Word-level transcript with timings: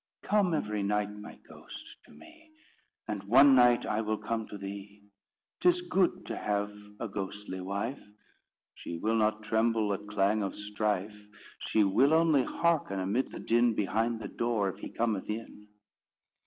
"Come 0.23 0.55
every 0.55 0.81
night, 0.81 1.11
my 1.15 1.35
ghost, 1.47 1.99
to 2.05 2.11
me; 2.11 2.49
And 3.07 3.21
one 3.25 3.53
night 3.53 3.85
I 3.85 4.01
will 4.01 4.17
come 4.17 4.47
to 4.47 4.57
thee. 4.57 5.03
'Tis 5.59 5.81
good 5.81 6.25
to 6.25 6.35
have 6.37 6.73
a 6.99 7.07
ghostly 7.07 7.61
wife: 7.61 8.01
She 8.73 8.97
will 8.97 9.13
not 9.15 9.43
tremble 9.43 9.93
at 9.93 10.07
clang 10.07 10.41
of 10.41 10.55
strife; 10.55 11.27
She 11.67 11.83
will 11.83 12.15
only 12.15 12.41
hearken, 12.43 12.99
amid 12.99 13.29
the 13.29 13.37
din, 13.39 13.75
Behind 13.75 14.19
the 14.19 14.27
door, 14.27 14.69
if 14.69 14.79
he 14.79 14.89
cometh 14.89 15.29
in." 15.29 15.67